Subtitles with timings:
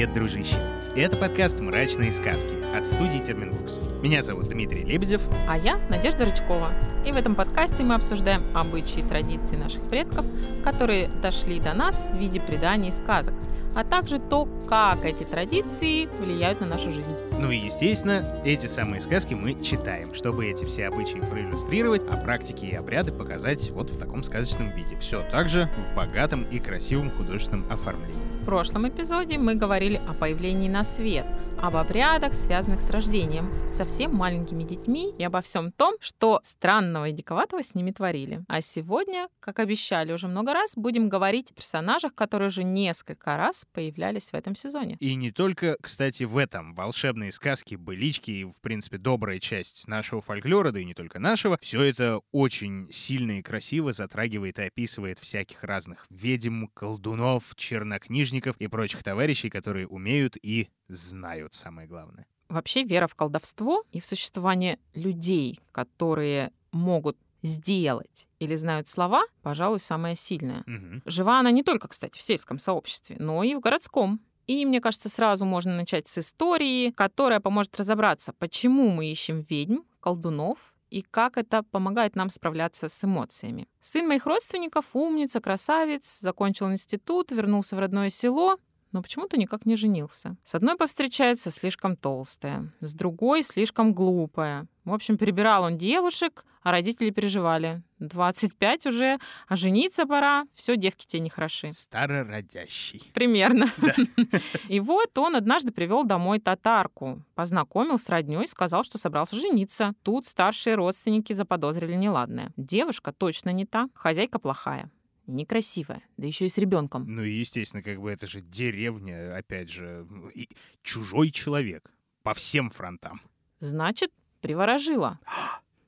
[0.00, 0.56] Привет, дружище!
[0.96, 3.80] Это подкаст «Мрачные сказки» от студии Терминбукс.
[4.02, 5.20] Меня зовут Дмитрий Лебедев.
[5.46, 6.72] А я Надежда Рычкова.
[7.04, 10.24] И в этом подкасте мы обсуждаем обычаи и традиции наших предков,
[10.64, 13.34] которые дошли до нас в виде преданий и сказок,
[13.74, 17.14] а также то, как эти традиции влияют на нашу жизнь.
[17.38, 22.64] Ну и, естественно, эти самые сказки мы читаем, чтобы эти все обычаи проиллюстрировать, а практики
[22.64, 24.96] и обряды показать вот в таком сказочном виде.
[24.96, 28.19] Все так же в богатом и красивом художественном оформлении.
[28.40, 31.26] В прошлом эпизоде мы говорили о появлении на свет,
[31.62, 37.12] об обрядах, связанных с рождением, совсем маленькими детьми и обо всем том, что странного и
[37.12, 38.42] диковатого с ними творили.
[38.48, 43.66] А сегодня, как обещали уже много раз, будем говорить о персонажах, которые уже несколько раз
[43.72, 44.96] появлялись в этом сезоне.
[45.00, 46.74] И не только, кстати, в этом.
[46.74, 51.58] Волшебные сказки, былички и, в принципе, добрая часть нашего фольклора, да и не только нашего,
[51.60, 58.66] все это очень сильно и красиво затрагивает и описывает всяких разных ведьм, колдунов, чернокнижников и
[58.66, 62.26] прочих товарищей, которые умеют и знают, самое главное.
[62.48, 69.80] Вообще вера в колдовство и в существование людей, которые могут сделать или знают слова, пожалуй,
[69.80, 70.62] самая сильная.
[70.66, 71.02] Мгм.
[71.06, 74.20] Жива она не только, кстати, в сельском сообществе, но и в городском.
[74.46, 79.82] И, мне кажется, сразу можно начать с истории, которая поможет разобраться, почему мы ищем ведьм,
[80.00, 83.68] колдунов и как это помогает нам справляться с эмоциями.
[83.80, 88.58] Сын моих родственников, умница, красавец, закончил институт, вернулся в родное село,
[88.92, 90.36] но почему-то никак не женился.
[90.44, 94.66] С одной повстречается слишком толстая, с другой слишком глупая.
[94.84, 97.82] В общем, перебирал он девушек, а родители переживали.
[98.00, 101.72] 25 уже, а жениться пора, все, девки тебе не хороши.
[101.72, 103.10] Старородящий.
[103.14, 103.70] Примерно.
[103.76, 103.94] Да.
[104.68, 109.94] И вот он однажды привел домой татарку, познакомил с родней, сказал, что собрался жениться.
[110.02, 112.52] Тут старшие родственники заподозрили неладное.
[112.56, 114.90] Девушка точно не та, хозяйка плохая.
[115.30, 117.04] Некрасивая, да еще и с ребенком.
[117.06, 120.48] Ну и, естественно, как бы это же деревня, опять же, и
[120.82, 121.90] чужой человек
[122.22, 123.20] по всем фронтам.
[123.60, 124.10] Значит,
[124.40, 125.18] приворожила.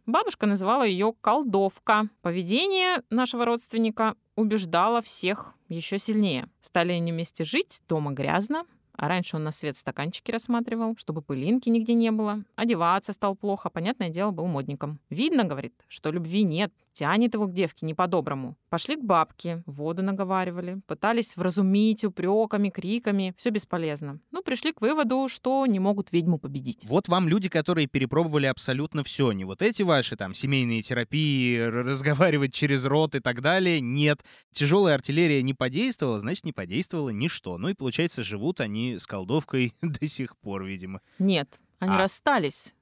[0.07, 2.09] Бабушка называла ее колдовка.
[2.23, 6.49] Поведение нашего родственника убеждало всех еще сильнее.
[6.61, 8.65] Стали они вместе жить, дома грязно,
[8.95, 12.45] а раньше он на свет стаканчики рассматривал, чтобы пылинки нигде не было.
[12.57, 15.01] Одеваться стал плохо, понятное дело, был модником.
[15.09, 18.57] Видно, говорит, что любви нет, тянет его к девке не по-доброму.
[18.69, 23.35] Пошли к бабке, воду наговаривали, пытались вразумить упреками, криками.
[23.37, 24.21] Все бесполезно.
[24.31, 26.85] Ну, пришли к выводу, что не могут ведьму победить.
[26.85, 29.33] Вот вам люди, которые перепробовали абсолютно все.
[29.33, 33.81] Не вот эти ваши там семейные терапии, разговаривать через рот и так далее.
[33.81, 34.23] Нет.
[34.51, 37.59] Тяжелая артиллерия не подействовала, значит, не подействовало ничто.
[37.59, 41.01] Ну и, получается, живут они с колдовкой до сих пор, видимо.
[41.19, 41.49] Нет,
[41.79, 41.99] они А.
[41.99, 42.75] расстались.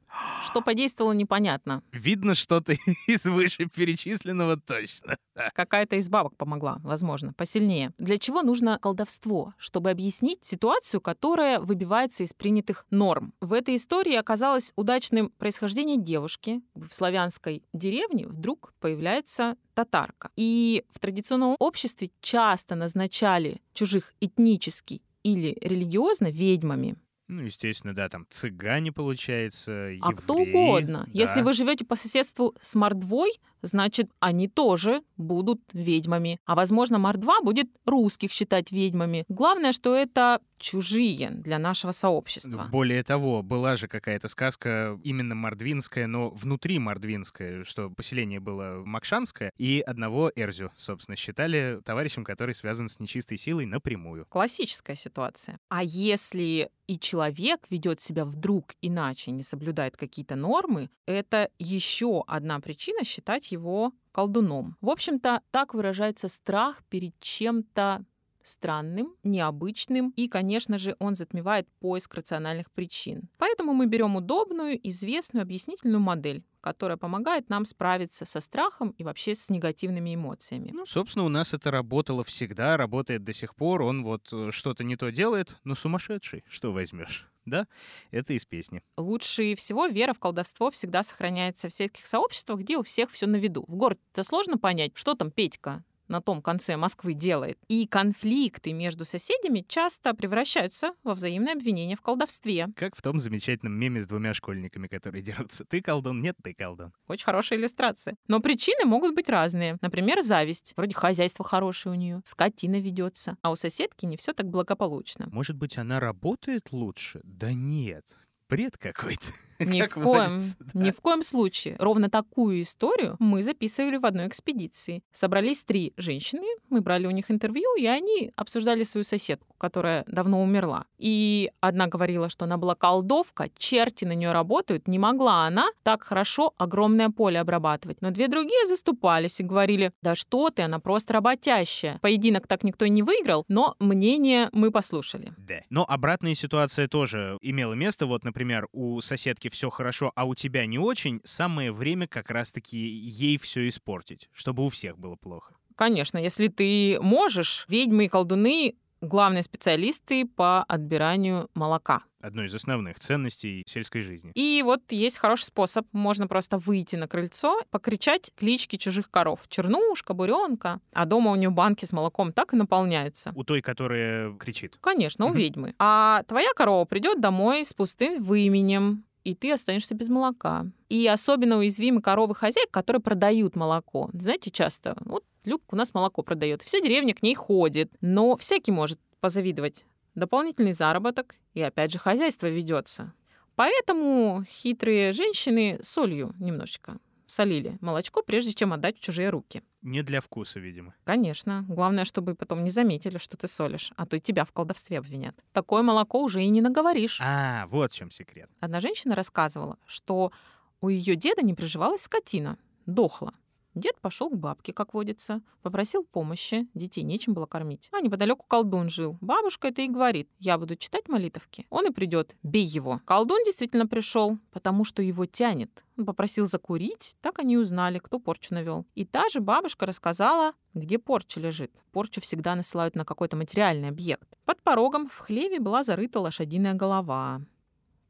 [0.44, 1.82] Что подействовало, непонятно.
[1.92, 2.72] Видно что-то
[3.06, 5.16] из вышеперечисленного точно.
[5.54, 7.92] Какая-то из бабок помогла, возможно, посильнее.
[7.98, 9.54] Для чего нужно колдовство?
[9.58, 13.32] Чтобы объяснить ситуацию, которая выбивается из принятых норм.
[13.40, 16.62] В этой истории оказалось удачным происхождение девушки.
[16.74, 20.30] В славянской деревне вдруг появляется татарка.
[20.36, 26.96] И в традиционном обществе часто назначали чужих этнически или религиозно ведьмами,
[27.30, 31.04] Ну, естественно, да, там цыгане, получается, а кто евреи, угодно.
[31.06, 31.12] да.
[31.12, 33.30] Если вы живете по соседству с мордвой,
[33.62, 36.40] значит, они тоже будут ведьмами.
[36.44, 39.24] А, возможно, мордва будет русских считать ведьмами.
[39.28, 42.68] Главное, что это чужие для нашего сообщества.
[42.70, 49.50] Более того, была же какая-то сказка именно мордвинская, но внутри мордвинская, что поселение было макшанское,
[49.56, 54.26] и одного Эрзю, собственно, считали товарищем, который связан с нечистой силой напрямую.
[54.28, 55.58] Классическая ситуация.
[55.68, 62.60] А если и человек ведет себя вдруг иначе, не соблюдает какие-то нормы, это еще одна
[62.60, 64.76] причина считать его колдуном.
[64.80, 68.04] В общем-то, так выражается страх перед чем-то
[68.42, 73.28] странным, необычным, и, конечно же, он затмевает поиск рациональных причин.
[73.38, 79.34] Поэтому мы берем удобную, известную объяснительную модель, которая помогает нам справиться со страхом и вообще
[79.34, 80.70] с негативными эмоциями.
[80.72, 83.82] Ну, собственно, у нас это работало всегда, работает до сих пор.
[83.82, 87.30] Он вот э, что-то не то делает, но сумасшедший, что возьмешь?
[87.46, 87.66] Да,
[88.10, 88.82] это из песни.
[88.96, 93.36] Лучше всего вера в колдовство всегда сохраняется в сельских сообществах, где у всех все на
[93.36, 93.64] виду.
[93.66, 97.58] В городе-то сложно понять, что там Петька на том конце Москвы делает.
[97.68, 102.68] И конфликты между соседями часто превращаются во взаимное обвинение в колдовстве.
[102.76, 105.64] Как в том замечательном меме с двумя школьниками, которые дерутся.
[105.64, 106.92] Ты колдун, нет, ты колдун.
[107.06, 108.16] Очень хорошая иллюстрация.
[108.26, 109.78] Но причины могут быть разные.
[109.80, 110.72] Например, зависть.
[110.76, 115.28] Вроде хозяйство хорошее у нее, скотина ведется, а у соседки не все так благополучно.
[115.30, 117.20] Может быть, она работает лучше?
[117.22, 118.04] Да нет,
[118.48, 119.32] бред какой-то.
[119.66, 120.38] Ни в, коем,
[120.74, 121.76] ни в коем случае.
[121.78, 125.02] Ровно такую историю мы записывали в одной экспедиции.
[125.12, 130.42] Собрались три женщины, мы брали у них интервью, и они обсуждали свою соседку, которая давно
[130.42, 130.86] умерла.
[130.96, 136.04] И одна говорила, что она была колдовка, черти на нее работают, не могла она так
[136.04, 138.00] хорошо огромное поле обрабатывать.
[138.00, 141.98] Но две другие заступались и говорили, да что ты, она просто работящая.
[142.00, 145.34] Поединок так никто не выиграл, но мнение мы послушали.
[145.36, 145.60] Да.
[145.68, 148.06] Но обратная ситуация тоже имела место.
[148.06, 151.20] Вот, например, у соседки все хорошо, а у тебя не очень.
[151.24, 155.54] Самое время как раз-таки ей все испортить, чтобы у всех было плохо.
[155.76, 162.02] Конечно, если ты можешь, ведьмы и колдуны главные специалисты по отбиранию молока.
[162.20, 164.32] Одной из основных ценностей сельской жизни.
[164.34, 165.86] И вот есть хороший способ.
[165.92, 169.40] Можно просто выйти на крыльцо, покричать клички чужих коров.
[169.48, 170.80] Чернушка, буренка.
[170.92, 173.32] А дома у нее банки с молоком так и наполняются.
[173.34, 174.76] У той, которая кричит.
[174.82, 175.74] Конечно, у ведьмы.
[175.78, 180.66] А твоя корова придет домой с пустым выменем и ты останешься без молока.
[180.88, 184.10] И особенно уязвимы коровы хозяек, которые продают молоко.
[184.12, 188.72] Знаете, часто, вот Любка у нас молоко продает, вся деревня к ней ходит, но всякий
[188.72, 189.86] может позавидовать.
[190.14, 193.14] Дополнительный заработок, и опять же хозяйство ведется.
[193.54, 196.98] Поэтому хитрые женщины солью немножечко
[197.30, 199.62] солили молочко, прежде чем отдать в чужие руки.
[199.82, 200.94] Не для вкуса, видимо.
[201.04, 201.64] Конечно.
[201.68, 205.34] Главное, чтобы потом не заметили, что ты солишь, а то и тебя в колдовстве обвинят.
[205.52, 207.18] Такое молоко уже и не наговоришь.
[207.22, 208.50] А, вот в чем секрет.
[208.60, 210.32] Одна женщина рассказывала, что
[210.80, 213.34] у ее деда не приживалась скотина, дохла.
[213.80, 217.88] Дед пошел к бабке, как водится, попросил помощи, детей нечем было кормить.
[217.92, 219.16] А неподалеку колдун жил.
[219.22, 221.66] Бабушка это и говорит, я буду читать молитовки.
[221.70, 223.00] Он и придет, бей его.
[223.06, 225.82] Колдун действительно пришел, потому что его тянет.
[225.96, 228.84] Он попросил закурить, так они узнали, кто порчу навел.
[228.94, 231.72] И та же бабушка рассказала, где порча лежит.
[231.90, 234.28] Порчу всегда насылают на какой-то материальный объект.
[234.44, 237.40] Под порогом в хлеве была зарыта лошадиная голова.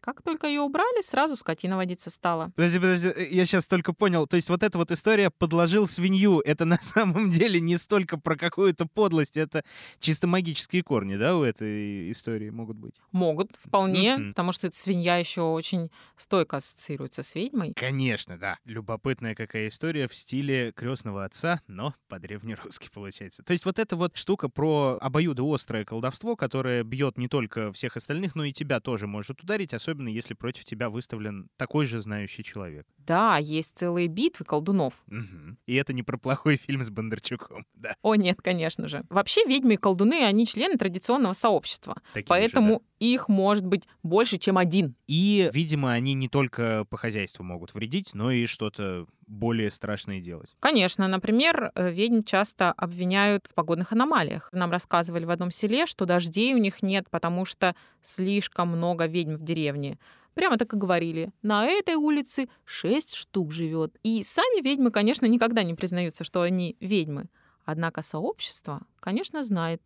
[0.00, 2.52] Как только ее убрали, сразу скотина водиться стала.
[2.56, 4.26] Подожди, подожди, э, я сейчас только понял.
[4.26, 8.36] То есть вот эта вот история «подложил свинью»— это на самом деле не столько про
[8.36, 9.62] какую-то подлость, это
[9.98, 12.94] чисто магические корни, да, у этой истории могут быть?
[13.12, 14.28] Могут, вполне, mm-hmm.
[14.30, 17.74] потому что эта свинья еще очень стойко ассоциируется с ведьмой.
[17.74, 18.58] Конечно, да.
[18.64, 23.42] Любопытная какая история в стиле крестного отца, но по-древнерусски получается.
[23.42, 28.34] То есть вот эта вот штука про обоюдоострое колдовство, которое бьет не только всех остальных,
[28.34, 32.44] но и тебя тоже может ударить, особенно особенно если против тебя выставлен такой же знающий
[32.44, 32.86] человек.
[32.98, 35.02] Да, есть целые битвы колдунов.
[35.08, 35.56] Угу.
[35.66, 37.94] И это не про плохой фильм с Бондарчуком, да.
[38.02, 39.02] О, нет, конечно же.
[39.10, 42.00] Вообще ведьмы и колдуны, они члены традиционного сообщества.
[42.14, 42.84] Такие поэтому же, да.
[43.00, 44.94] их может быть больше, чем один.
[45.08, 50.54] И, видимо, они не только по хозяйству могут вредить, но и что-то более страшное делать.
[50.60, 51.06] Конечно.
[51.08, 54.48] Например, э, ведьм часто обвиняют в погодных аномалиях.
[54.52, 59.36] Нам рассказывали в одном селе, что дождей у них нет, потому что слишком много ведьм
[59.36, 59.98] в деревне.
[60.34, 61.32] Прямо так и говорили.
[61.42, 63.96] На этой улице шесть штук живет.
[64.02, 67.26] И сами ведьмы, конечно, никогда не признаются, что они ведьмы.
[67.64, 69.80] Однако сообщество, конечно, знает,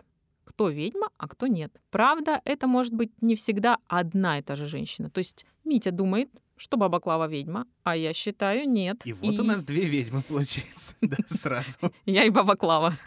[0.44, 1.72] кто ведьма, а кто нет.
[1.90, 5.10] Правда, это может быть не всегда одна и та же женщина.
[5.10, 6.28] То есть Митя думает,
[6.64, 9.02] что баба Клава ведьма, а я считаю нет.
[9.04, 9.40] И вот и...
[9.40, 11.78] у нас две ведьмы получается, да, сразу.
[12.06, 12.96] Я и баба Клава.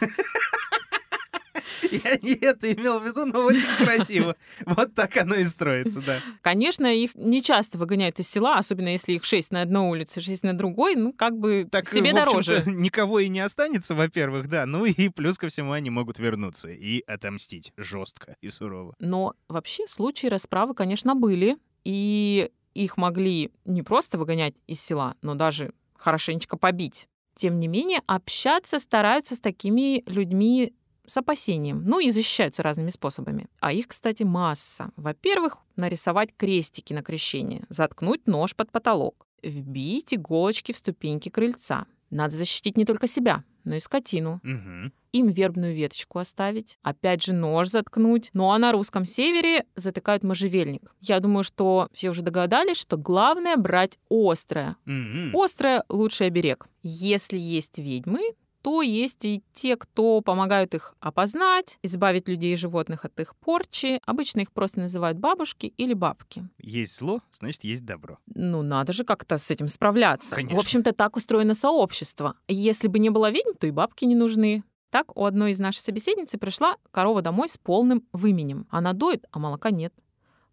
[1.90, 4.36] Я не это имел в виду, но очень красиво.
[4.66, 6.20] Вот так оно и строится, да.
[6.42, 10.42] Конечно, их не часто выгоняют из села, особенно если их шесть на одной улице, шесть
[10.42, 12.62] на другой, ну, как бы так, себе дороже.
[12.66, 14.66] никого и не останется, во-первых, да.
[14.66, 18.94] Ну и плюс ко всему они могут вернуться и отомстить жестко и сурово.
[18.98, 21.56] Но вообще случаи расправы, конечно, были.
[21.84, 22.50] И
[22.84, 27.08] их могли не просто выгонять из села, но даже хорошенечко побить.
[27.36, 30.74] Тем не менее, общаться стараются с такими людьми
[31.06, 31.82] с опасением.
[31.84, 33.48] Ну и защищаются разными способами.
[33.60, 34.90] А их, кстати, масса.
[34.96, 41.86] Во-первых, нарисовать крестики на крещение, заткнуть нож под потолок, вбить иголочки в ступеньки крыльца.
[42.10, 44.40] Надо защитить не только себя, но и скотину.
[44.42, 44.92] Угу.
[45.12, 48.30] Им вербную веточку оставить, опять же нож заткнуть.
[48.32, 50.94] Ну а на русском севере затыкают можжевельник.
[51.00, 54.76] Я думаю, что все уже догадались, что главное брать острое.
[54.86, 55.42] Угу.
[55.42, 56.66] Острое— лучший оберег.
[56.82, 63.04] Если есть ведьмы, то есть и те, кто помогают их опознать, избавить людей и животных
[63.04, 64.00] от их порчи.
[64.04, 66.48] Обычно их просто называют бабушки или бабки.
[66.58, 68.18] Есть зло, значит, есть добро.
[68.34, 70.34] Ну, надо же как-то с этим справляться.
[70.34, 70.56] Конечно.
[70.56, 72.34] В общем-то, так устроено сообщество.
[72.48, 74.64] Если бы не было ведьм, то и бабки не нужны.
[74.90, 78.66] Так у одной из наших собеседниц пришла корова домой с полным выменем.
[78.70, 79.92] Она доит, а молока нет.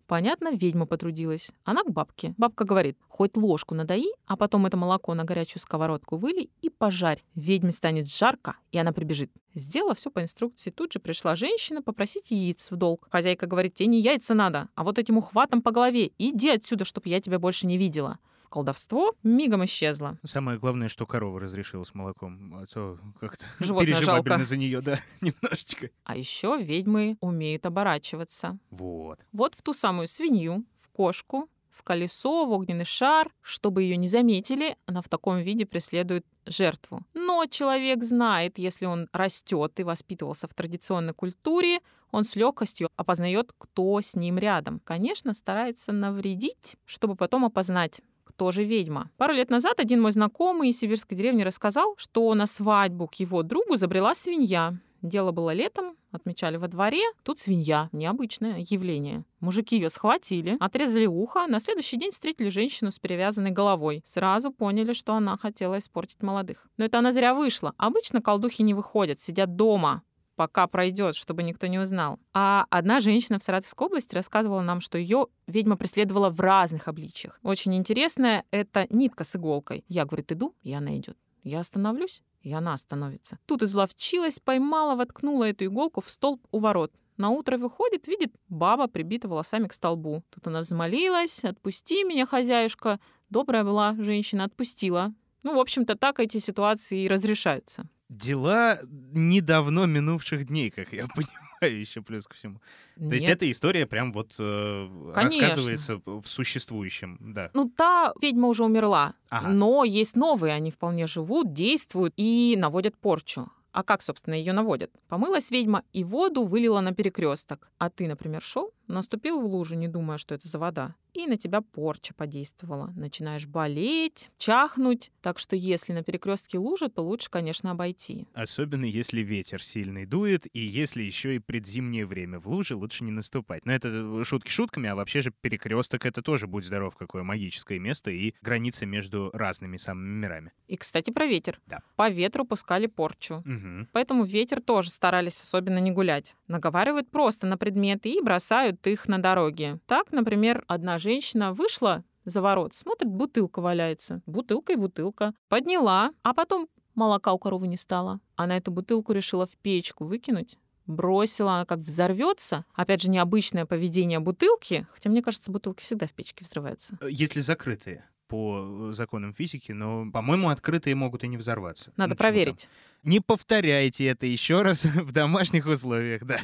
[0.07, 1.49] Понятно, ведьма потрудилась.
[1.63, 2.35] Она к бабке.
[2.37, 7.23] Бабка говорит, хоть ложку надои, а потом это молоко на горячую сковородку выли и пожарь.
[7.33, 9.31] Ведьме станет жарко, и она прибежит.
[9.55, 10.69] Сделала все по инструкции.
[10.69, 13.07] Тут же пришла женщина попросить яиц в долг.
[13.09, 16.11] Хозяйка говорит, тебе не яйца надо, а вот этим ухватом по голове.
[16.19, 18.19] Иди отсюда, чтобы я тебя больше не видела
[18.55, 20.17] колдовство мигом исчезло.
[20.23, 24.43] Самое главное, что корова разрешила с молоком, а то как-то переживабельно жалко.
[24.45, 25.89] за нее, да, немножечко.
[26.05, 28.57] А еще ведьмы умеют оборачиваться.
[28.69, 29.19] Вот.
[29.33, 33.29] Вот в ту самую свинью, в кошку, в колесо, в огненный шар.
[33.41, 37.01] Чтобы ее не заметили, она в таком виде преследует жертву.
[37.13, 41.79] Но человек знает, если он растет и воспитывался в традиционной культуре,
[42.11, 44.79] он с легкостью опознает, кто с ним рядом.
[44.85, 47.99] Конечно, старается навредить, чтобы потом опознать,
[48.35, 49.09] кто же ведьма.
[49.17, 53.43] Пару лет назад один мой знакомый из сибирской деревни рассказал, что на свадьбу к его
[53.43, 54.77] другу забрела свинья.
[55.01, 57.03] Дело было летом, отмечали во дворе.
[57.23, 59.23] Тут свинья, необычное явление.
[59.39, 64.01] Мужики ее схватили, отрезали ухо, на следующий день встретили женщину с перевязанной головой.
[64.03, 66.67] Сразу поняли, что она хотела испортить молодых.
[66.75, 67.73] Но это она зря вышла.
[67.77, 70.01] Обычно колдухи не выходят, сидят дома
[70.35, 72.19] пока пройдет, чтобы никто не узнал.
[72.33, 77.39] А одна женщина в Саратовской области рассказывала нам, что ее ведьма преследовала в разных обличиях.
[77.43, 79.83] Очень интересная это нитка с иголкой.
[79.87, 81.17] Я, говорит, иду, и она идет.
[81.43, 83.39] Я остановлюсь, и она остановится.
[83.45, 86.91] Тут изловчилась, поймала, воткнула эту иголку в столб у ворот.
[87.17, 90.23] На утро выходит, видит, баба прибита волосами к столбу.
[90.31, 92.99] Тут она взмолилась, отпусти меня, хозяюшка.
[93.29, 95.13] Добрая была женщина, отпустила.
[95.43, 97.87] Ну, в общем-то, так эти ситуации и разрешаются.
[98.09, 98.79] Дела
[99.13, 102.61] недавно минувших дней, как я понимаю, еще плюс ко всему.
[102.97, 103.37] То есть Нет.
[103.37, 105.41] эта история прям вот э, Конечно.
[105.41, 107.49] рассказывается в существующем, да.
[107.53, 109.49] Ну, та ведьма уже умерла, Ага.
[109.49, 113.49] но есть новые, они вполне живут, действуют и наводят порчу.
[113.71, 114.89] А как, собственно, ее наводят?
[115.09, 117.69] Помылась ведьма и воду вылила на перекресток.
[117.77, 121.37] А ты, например, шел, наступил в лужу, не думая, что это за вода, и на
[121.37, 122.93] тебя порча подействовала.
[122.95, 125.11] Начинаешь болеть, чахнуть.
[125.21, 128.27] Так что если на перекрестке лужа, то лучше, конечно, обойти.
[128.33, 133.11] Особенно если ветер сильный дует, и если еще и предзимнее время в луже, лучше не
[133.11, 133.65] наступать.
[133.65, 138.11] Но это шутки шутками, а вообще же перекресток это тоже, будь здоров, какое магическое место
[138.11, 140.51] и граница между разными самыми мирами.
[140.67, 141.59] И, кстати, про ветер.
[141.65, 141.79] Да.
[141.95, 143.41] По ветру пускали порчу.
[143.45, 143.89] Мгм.
[143.91, 146.35] Поэтому ветер тоже старались особенно не гулять.
[146.47, 149.79] Наговаривают просто на предметы и бросают их на дороге.
[149.87, 154.21] Так, например, одна женщина вышла за ворот, смотрит, бутылка валяется.
[154.25, 155.33] Бутылка и бутылка.
[155.47, 158.19] Подняла, а потом молока у коровы не стало.
[158.35, 160.57] Она эту бутылку решила в печку выкинуть.
[160.87, 162.65] Бросила, она как взорвется.
[162.73, 164.87] Опять же, необычное поведение бутылки.
[164.91, 166.97] Хотя, мне кажется, бутылки всегда в печке взрываются.
[167.01, 171.91] Э, Если закрытые по э, законам физики, но, по-моему, открытые могут и не взорваться.
[171.95, 172.67] Надо Ну, проверить.
[173.05, 176.39] Не повторяйте это еще раз в домашних условиях, да.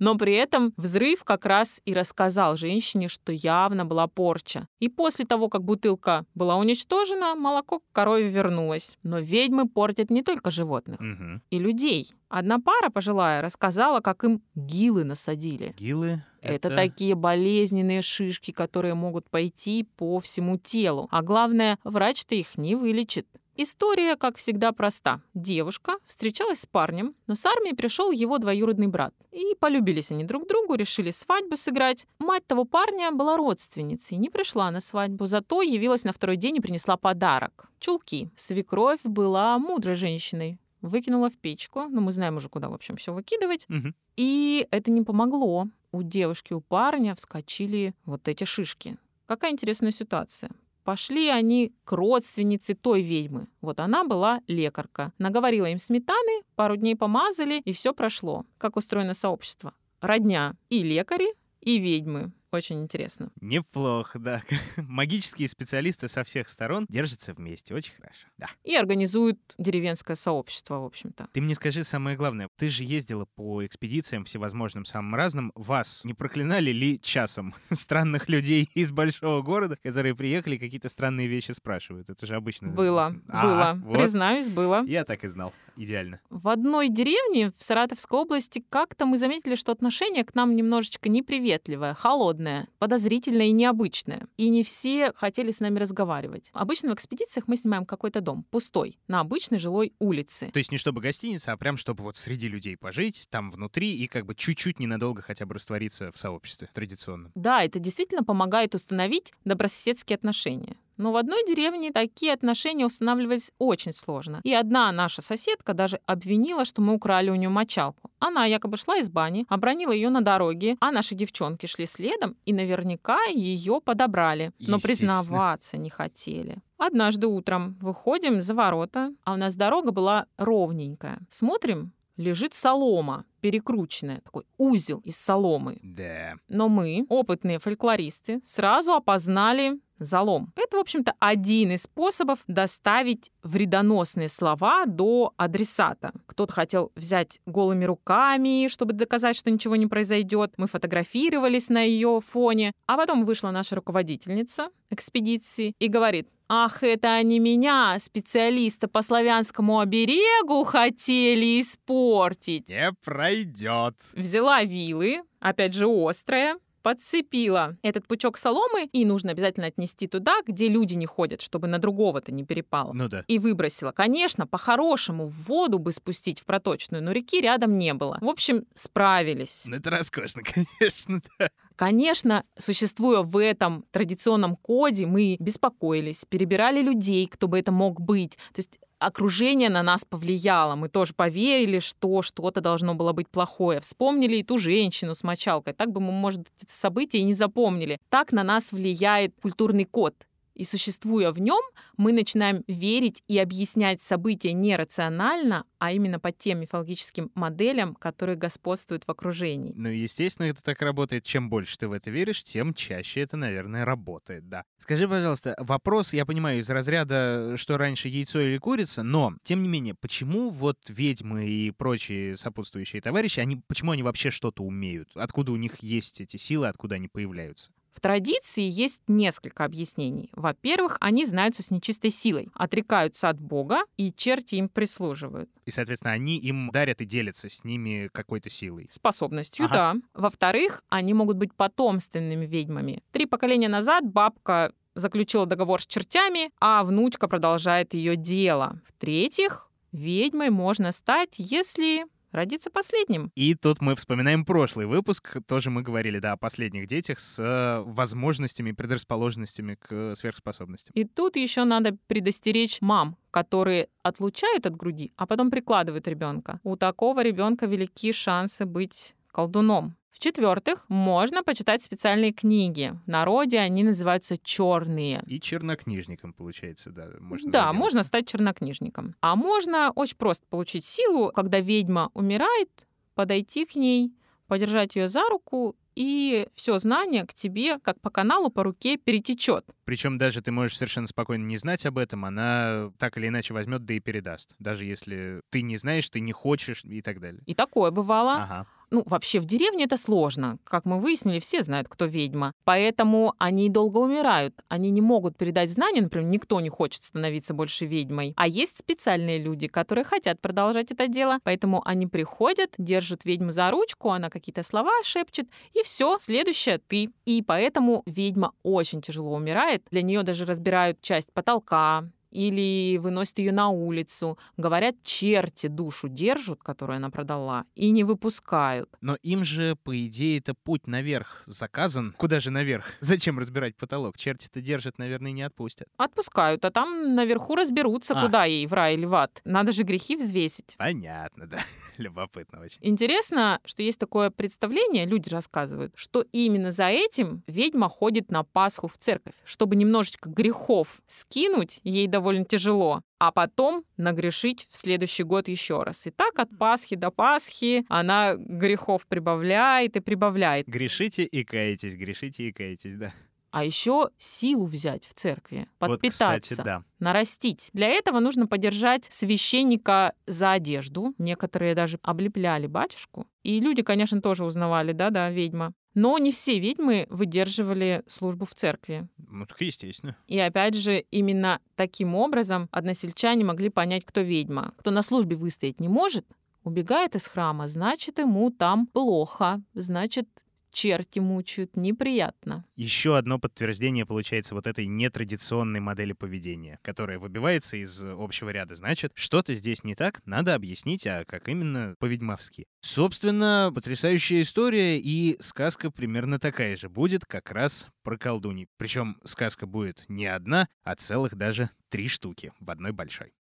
[0.00, 4.66] Но при этом взрыв как раз и рассказал женщине, что явно была порча.
[4.80, 8.98] И после того, как бутылка была уничтожена, молоко к корове вернулось.
[9.04, 11.42] Но ведьмы портят не только животных Мгм.
[11.48, 12.12] и людей.
[12.28, 15.74] Одна пара пожилая рассказала, как им гилы насадили.
[15.78, 21.06] Гилы— Это такие болезненные шишки, которые могут пойти по всему телу.
[21.10, 23.26] А главное, врач-то их не вылечит.
[23.56, 25.20] История, как всегда, проста.
[25.34, 29.14] Девушка встречалась с парнем, но с армии пришел его двоюродный брат.
[29.32, 32.06] И полюбились они друг другу, решили свадьбу сыграть.
[32.18, 36.60] Мать того парня была родственницей, не пришла на свадьбу, зато явилась на второй день и
[36.60, 37.68] принесла подарок.
[37.80, 38.30] Чулки.
[38.36, 40.58] Свекровь была мудрой женщиной.
[40.80, 43.66] Выкинула в печку, ну мы знаем уже, куда, в общем, все выкидывать.
[43.68, 43.94] Мгм.
[44.16, 45.66] И это не помогло.
[45.92, 48.96] У девушки, у парня вскочили вот эти шишки.
[49.26, 50.50] Какая интересная ситуация.
[50.84, 53.48] Пошли они к родственнице той ведьмы.
[53.60, 55.12] Вот она была лекарка.
[55.18, 58.44] Наговорила им сметаны, пару дней помазали, и все прошло.
[58.58, 59.74] Как устроено сообщество?
[60.00, 62.32] Родня и лекари, и ведьмы.
[62.52, 63.30] Очень интересно.
[63.40, 64.42] Неплохо, да.
[64.76, 67.74] Магические специалисты со всех сторон держатся вместе.
[67.74, 68.26] Очень хорошо.
[68.38, 68.48] Да.
[68.64, 71.28] И организуют деревенское сообщество, в общем-то.
[71.32, 72.48] Ты мне скажи самое главное.
[72.56, 75.52] Ты же ездила по экспедициям всевозможным, самым разным.
[75.54, 81.52] Вас не проклинали ли часом странных людей из большого города, которые приехали какие-то странные вещи
[81.52, 82.10] спрашивают?
[82.10, 82.68] Это же обычно...
[82.68, 83.86] Было, А, было.
[83.86, 83.98] вот.
[84.00, 84.82] Признаюсь, было.
[84.86, 85.52] Я так и знал.
[85.80, 86.20] Идеально.
[86.28, 91.94] В одной деревне в Саратовской области как-то мы заметили, что отношение к нам немножечко неприветливое,
[91.94, 94.26] холодное, подозрительное и необычное.
[94.36, 96.50] И не все хотели с нами разговаривать.
[96.52, 100.50] Обычно в экспедициях мы снимаем какой-то дом, пустой, на обычной жилой улице.
[100.52, 104.06] То есть не чтобы гостиница, а прям чтобы вот среди людей пожить, там внутри и
[104.06, 107.32] как бы чуть-чуть ненадолго хотя бы раствориться в сообществе традиционном.
[107.34, 110.76] Да, это действительно помогает установить добрососедские отношения.
[111.00, 114.42] Но в одной деревне такие отношения устанавливались очень сложно.
[114.44, 118.10] И одна наша соседка даже обвинила, что мы украли у нее мочалку.
[118.18, 122.52] Она якобы шла из бани, обронила ее на дороге, а наши девчонки шли следом и
[122.52, 124.52] наверняка ее подобрали.
[124.58, 126.58] Но признаваться не хотели.
[126.76, 131.20] Однажды утром выходим за ворота, а у нас дорога была ровненькая.
[131.30, 135.78] Смотрим, лежит солома, перекрученная, такой узел из соломы.
[135.82, 136.34] Да.
[136.48, 140.52] Но мы, опытные фольклористы, сразу опознали залом.
[140.56, 146.12] Это, в общем-то, один из способов доставить вредоносные слова до адресата.
[146.26, 150.54] Кто-то хотел взять голыми руками, чтобы доказать, что ничего не произойдет.
[150.56, 152.72] Мы фотографировались на ее фоне.
[152.86, 159.78] А потом вышла наша руководительница экспедиции и говорит, Ах, это они меня, специалиста по славянскому
[159.78, 162.68] оберегу, хотели испортить.
[162.68, 163.94] Не пройдет.
[164.14, 170.68] Взяла вилы, опять же острая, подцепила этот пучок соломы, и нужно обязательно отнести туда, где
[170.68, 172.92] люди не ходят, чтобы на другого-то не перепало.
[172.92, 173.24] Ну да.
[173.26, 173.92] И выбросила.
[173.92, 178.18] Конечно, по-хорошему в воду бы спустить в проточную, но реки рядом не было.
[178.20, 179.64] В общем, справились.
[179.66, 180.42] Ну это роскошно,
[180.78, 181.50] конечно, да.
[181.76, 188.36] Конечно, существуя в этом традиционном коде, мы беспокоились, перебирали людей, кто бы это мог быть.
[188.52, 190.76] То есть окружение на нас повлияло.
[190.76, 193.80] Мы тоже поверили, что что-то должно было быть плохое.
[193.80, 195.72] Вспомнили и ту женщину с мочалкой.
[195.72, 197.98] Так бы мы, может, это событие и не запомнили.
[198.10, 200.14] Так на нас влияет культурный код.
[200.60, 201.62] И существуя в нем,
[201.96, 208.36] мы начинаем верить и объяснять события не рационально, а именно по тем мифологическим моделям, которые
[208.36, 209.72] господствуют в окружении.
[209.74, 211.24] Ну, естественно, это так работает.
[211.24, 214.64] Чем больше ты в это веришь, тем чаще это, наверное, работает, да.
[214.76, 219.68] Скажи, пожалуйста, вопрос, я понимаю, из разряда, что раньше яйцо или курица, но, тем не
[219.70, 225.08] менее, почему вот ведьмы и прочие сопутствующие товарищи, они, почему они вообще что-то умеют?
[225.14, 227.72] Откуда у них есть эти силы, откуда они появляются?
[227.92, 230.30] В традиции есть несколько объяснений.
[230.32, 235.50] Во-первых, они знаются с нечистой силой, отрекаются от Бога, и черти им прислуживают.
[235.66, 238.86] И, соответственно, они им дарят и делятся с ними какой-то силой.
[238.90, 239.74] Способностью, Ага.
[239.74, 239.96] да.
[240.14, 243.02] Во-вторых, они могут быть потомственными ведьмами.
[243.12, 248.80] Три поколения назад бабка заключила договор с чертями, а внучка продолжает ее дело.
[248.86, 253.30] В-третьих, ведьмой можно стать, если родиться последним.
[253.34, 257.82] И тут мы вспоминаем прошлый выпуск, тоже мы говорили, да, о последних детях с э,
[257.84, 260.92] возможностями, предрасположенностями к э, сверхспособностям.
[260.94, 266.60] И тут еще надо предостеречь мам, которые отлучают от груди, а потом прикладывают ребенка.
[266.62, 269.96] У такого ребенка велики шансы быть колдуном.
[270.12, 272.94] В-четвертых, можно почитать специальные книги.
[273.06, 275.22] В народе они называются черные.
[275.26, 277.78] И чернокнижником, получается, да, можно да, заделаться.
[277.78, 279.14] можно стать чернокнижником.
[279.20, 282.68] А можно очень просто получить силу, когда ведьма умирает,
[283.14, 284.12] подойти к ней,
[284.46, 289.64] подержать ее за руку, и все знание к тебе, как по каналу, по руке перетечет.
[289.84, 293.84] Причем даже ты можешь совершенно спокойно не знать об этом, она так или иначе возьмет,
[293.84, 294.54] да и передаст.
[294.58, 297.42] Даже если ты не знаешь, ты не хочешь и так далее.
[297.46, 298.42] И такое бывало.
[298.42, 298.66] Ага.
[298.90, 300.58] Ну, вообще в деревне это сложно.
[300.64, 302.52] Как мы выяснили, все знают, кто ведьма.
[302.64, 304.54] Поэтому они долго умирают.
[304.68, 308.34] Они не могут передать знания, например, никто не хочет становиться больше ведьмой.
[308.36, 311.38] А есть специальные люди, которые хотят продолжать это дело.
[311.44, 317.10] Поэтому они приходят, держат ведьму за ручку, она какие-то слова шепчет, и все, следующее ты.
[317.24, 319.84] И поэтому ведьма очень тяжело умирает.
[319.90, 324.38] Для нее даже разбирают часть потолка, или выносят ее на улицу.
[324.56, 328.96] Говорят, черти душу держат, которую она продала, и не выпускают.
[329.00, 332.14] Но им же, по идее, это путь наверх заказан.
[332.16, 332.84] Куда же наверх?
[333.00, 334.16] Зачем разбирать потолок?
[334.16, 335.88] Черти-то держат, наверное, не отпустят.
[335.96, 338.22] Отпускают, а там наверху разберутся, А.
[338.22, 339.40] куда ей, в рай или в ад.
[339.44, 340.74] Надо же грехи взвесить.
[340.78, 341.58] Понятно, да.
[342.00, 342.78] Любопытно очень.
[342.80, 348.88] Интересно, что есть такое представление, люди рассказывают, что именно за этим ведьма ходит на Пасху
[348.88, 355.48] в церковь, чтобы немножечко грехов скинуть, ей довольно тяжело, а потом нагрешить в следующий год
[355.48, 356.06] еще раз.
[356.06, 360.66] И так от Пасхи до Пасхи она грехов прибавляет и прибавляет.
[360.66, 363.12] Грешите и каетесь, грешите и каетесь, да.
[363.50, 366.40] А еще силу взять в церкви, Вот, подпитаться.
[366.40, 366.84] кстати, да.
[367.00, 367.70] нарастить.
[367.72, 371.14] Для этого нужно подержать священника за одежду.
[371.18, 373.26] Некоторые даже облепляли батюшку.
[373.42, 375.72] И люди, конечно, тоже узнавали, да-да, ведьма.
[375.94, 379.08] Но не все ведьмы выдерживали службу в церкви.
[379.18, 380.16] Ну, так естественно.
[380.28, 384.72] И опять же, именно таким образом односельчане могли понять, кто ведьма.
[384.76, 386.24] Кто на службе выстоять не может,
[386.62, 390.28] убегает из храма, значит, ему там плохо, значит,
[390.72, 392.64] черти мучают, неприятно.
[392.76, 398.74] Еще одно подтверждение получается вот этой нетрадиционной модели поведения, которая выбивается из общего ряда.
[398.74, 402.66] Значит, что-то здесь не так, надо объяснить, а как именно по-ведьмовски.
[402.80, 408.68] Собственно, потрясающая история, и сказка примерно такая же будет как раз про колдуней.
[408.76, 413.32] Причем сказка будет не одна, а целых даже три штуки в одной большой.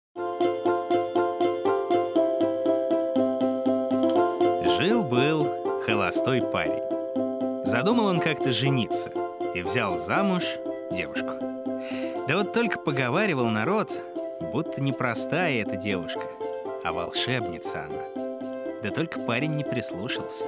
[4.78, 6.97] Жил-был холостой парень.
[7.68, 9.12] Задумал он как-то жениться
[9.54, 10.42] и взял замуж
[10.90, 11.32] девушку.
[12.26, 13.92] Да вот только поговаривал народ,
[14.40, 16.22] будто непростая эта девушка,
[16.82, 18.80] а волшебница она.
[18.82, 20.46] Да только парень не прислушался.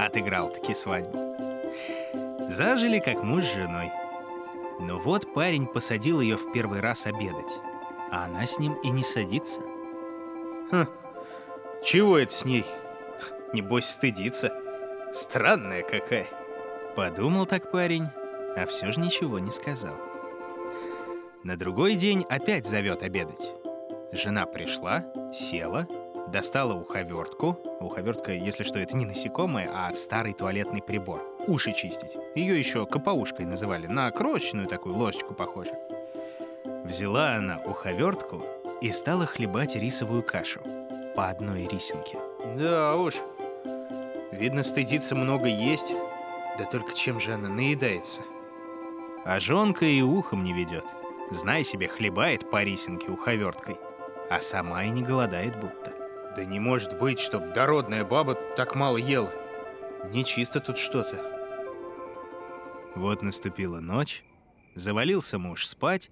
[0.00, 1.36] Отыграл таки свадьбу.
[2.48, 3.92] Зажили как муж с женой.
[4.80, 7.60] Но вот парень посадил ее в первый раз обедать,
[8.10, 9.60] а она с ним и не садится.
[10.72, 10.86] Хм,
[11.84, 12.66] чего это с ней?
[13.52, 14.52] Небось стыдится.
[15.12, 16.26] Странная какая.
[16.96, 18.08] Подумал так парень,
[18.56, 19.96] а все же ничего не сказал.
[21.44, 23.52] На другой день опять зовет обедать.
[24.12, 25.86] Жена пришла, села,
[26.28, 27.58] достала уховертку.
[27.80, 31.22] Уховертка, если что, это не насекомое, а старый туалетный прибор.
[31.46, 32.16] Уши чистить.
[32.34, 35.72] Ее еще капаушкой называли, на крошечную такую ложечку похоже.
[36.84, 38.42] Взяла она уховертку
[38.80, 40.60] и стала хлебать рисовую кашу.
[41.14, 42.18] По одной рисинке.
[42.56, 43.16] Да уж,
[44.32, 45.92] видно, стыдится много есть,
[46.58, 48.22] да только чем же она наедается?
[49.24, 50.84] А жонка и ухом не ведет.
[51.30, 53.76] Знай себе, хлебает по рисинке уховерткой,
[54.30, 55.92] а сама и не голодает будто.
[56.36, 59.32] Да не может быть, чтоб дородная баба так мало ела.
[60.12, 61.32] Нечисто тут что-то.
[62.94, 64.24] Вот наступила ночь,
[64.74, 66.10] завалился муж спать,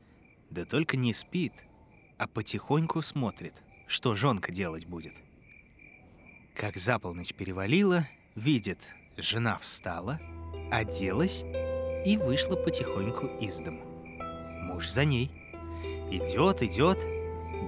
[0.50, 1.52] да только не спит,
[2.18, 3.54] а потихоньку смотрит,
[3.87, 5.14] что жонка делать будет.
[6.54, 8.80] Как за полночь перевалила, видит,
[9.16, 10.20] жена встала—
[10.79, 11.45] оделась
[12.05, 13.81] и вышла потихоньку из дому.
[14.63, 15.31] Муж за ней.
[16.11, 16.99] Идет, идет,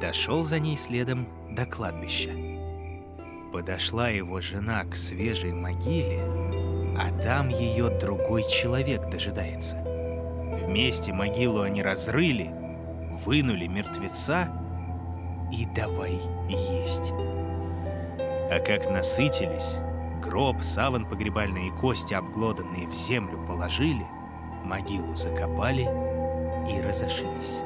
[0.01, 2.31] дошел за ней следом до кладбища.
[3.53, 6.21] Подошла его жена к свежей могиле,
[6.99, 9.79] а там ее другой человек дожидается.
[10.62, 12.51] Вместе могилу они разрыли,
[13.25, 14.49] вынули мертвеца
[15.53, 17.12] и давай есть.
[18.51, 19.77] А как насытились,
[20.26, 24.06] Гроб, саван погребальные кости, обглоданные в землю, положили,
[24.64, 25.88] могилу закопали
[26.68, 27.62] и разошлись.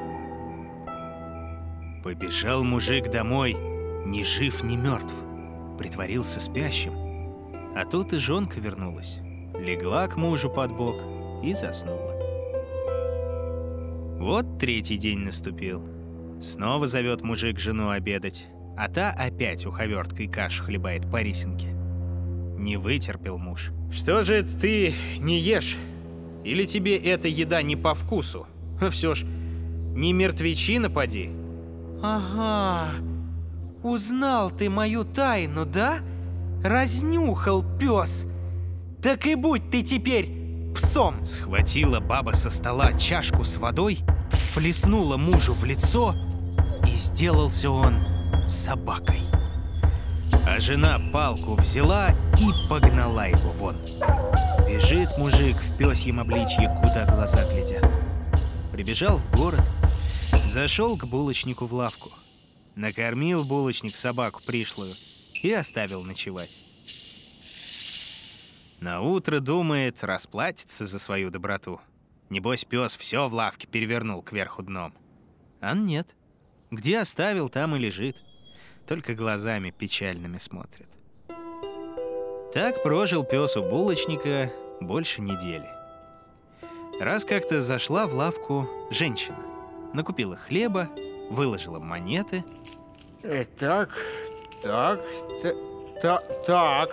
[2.03, 3.55] Побежал мужик домой,
[4.05, 5.15] ни жив, ни мертв,
[5.77, 6.93] притворился спящим.
[7.75, 9.19] А тут и жонка вернулась,
[9.59, 11.01] легла к мужу под бок
[11.43, 12.15] и заснула.
[14.19, 15.83] Вот третий день наступил.
[16.39, 18.47] Снова зовет мужик жену обедать,
[18.77, 21.70] а та опять уховерткой кашу хлебает по рисинке.
[22.61, 23.71] Не вытерпел муж.
[23.91, 25.77] «Что же ты не ешь?
[26.43, 28.45] Или тебе эта еда не по вкусу?
[28.91, 29.25] Все ж,
[29.95, 31.31] не мертвечина поди?»
[32.03, 32.91] «Ага,
[33.81, 36.01] узнал ты мою тайну, да?
[36.63, 38.27] Разнюхал пес.
[39.01, 40.29] Так и будь ты теперь
[40.75, 44.01] псом!» Схватила баба со стола чашку с водой,
[44.53, 46.13] плеснула мужу в лицо,
[46.87, 47.95] и сделался он
[48.45, 49.21] собакой.
[50.45, 53.77] А жена палку взяла и погнала его вон.
[54.67, 57.85] Бежит мужик в пёсьем обличье, куда глаза глядят.
[58.71, 59.61] Прибежал в город,
[60.45, 62.11] зашел к булочнику в лавку.
[62.75, 64.95] Накормил булочник собаку пришлую
[65.43, 66.57] и оставил ночевать.
[68.79, 71.79] На утро думает расплатиться за свою доброту.
[72.31, 74.93] Небось, пес все в лавке перевернул кверху дном.
[75.59, 76.15] А нет.
[76.71, 78.17] Где оставил, там и лежит
[78.91, 80.89] только глазами печальными смотрит.
[82.53, 84.51] Так прожил пес у булочника
[84.81, 85.69] больше недели.
[86.99, 89.39] Раз как-то зашла в лавку женщина,
[89.93, 90.89] накупила хлеба,
[91.29, 92.43] выложила монеты.
[93.23, 93.97] Э, так,
[94.61, 94.99] так,
[96.01, 96.89] та, так,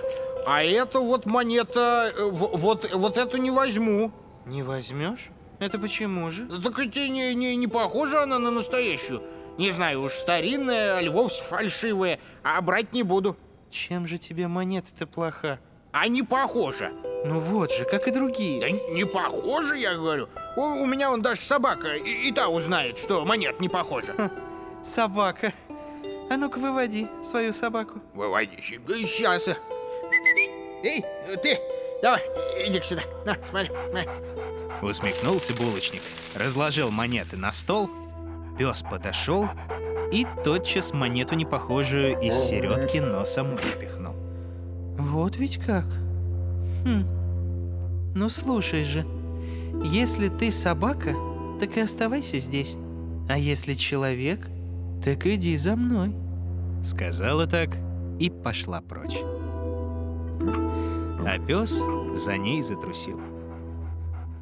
[0.46, 4.12] а это вот монета, э, вот, вот эту не возьму.
[4.46, 5.30] Не возьмешь?
[5.58, 6.46] Это почему же?
[6.62, 9.20] Так это не, не, не похожа она на настоящую.
[9.58, 13.36] Не знаю, уж старинная, аль вовсе фальшивая, а брать не буду.
[13.70, 15.58] Чем же тебе монета-то плоха?
[15.90, 16.92] А не похожа.
[17.24, 18.60] Ну вот же, как и другие.
[18.60, 20.28] Да не похожа, я говорю.
[20.56, 24.12] У, у меня он даже собака, и, и та узнает, что монет не похожа.
[24.16, 24.30] Ха,
[24.84, 25.52] собака.
[26.30, 28.00] А ну-ка выводи свою собаку.
[28.14, 28.60] Выводи.
[28.60, 29.48] Сейчас.
[30.84, 31.04] Эй,
[31.42, 31.58] ты,
[32.00, 32.20] давай,
[32.64, 33.02] иди сюда.
[33.26, 34.08] На, смотри, смотри.
[34.82, 36.02] Усмехнулся булочник,
[36.36, 37.90] разложил монеты на стол
[38.58, 39.46] Пес подошел
[40.10, 44.14] и тотчас монету непохожую из середки носом выпихнул.
[44.98, 45.86] Вот ведь как.
[46.84, 47.06] Хм.
[48.16, 49.06] Ну слушай же,
[49.84, 51.14] если ты собака,
[51.60, 52.76] так и оставайся здесь.
[53.28, 54.48] А если человек,
[55.04, 56.16] так иди за мной.
[56.82, 57.76] Сказала так
[58.18, 59.18] и пошла прочь.
[60.40, 61.80] А пес
[62.16, 63.20] за ней затрусил.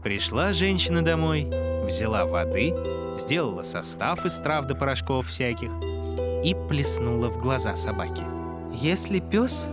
[0.03, 1.51] Пришла женщина домой,
[1.87, 2.75] взяла воды,
[3.17, 5.71] сделала состав из трав до порошков всяких
[6.45, 8.23] и плеснула в глаза собаки.
[8.73, 9.67] Если пес,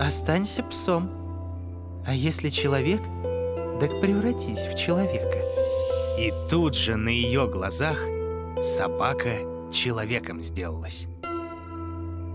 [0.00, 1.10] останься псом.
[2.06, 3.02] А если человек,
[3.80, 5.38] так превратись в человека.
[6.18, 7.98] И тут же на ее глазах
[8.62, 9.30] собака
[9.70, 11.06] человеком сделалась.